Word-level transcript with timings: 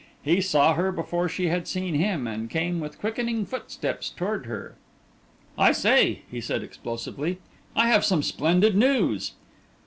He 0.23 0.41
saw 0.41 0.73
her 0.73 0.91
before 0.91 1.29
she 1.29 1.49
had 1.49 1.67
seen 1.67 1.93
him, 1.93 2.25
and 2.25 2.49
came 2.49 2.79
with 2.79 2.97
quickening 2.99 3.45
footsteps 3.45 4.09
toward 4.09 4.47
her. 4.47 4.73
"I 5.59 5.71
say," 5.73 6.23
he 6.31 6.41
said 6.41 6.63
explosively, 6.63 7.37
"I 7.75 7.87
have 7.89 8.03
some 8.03 8.23
splendid 8.23 8.75
news!" 8.75 9.33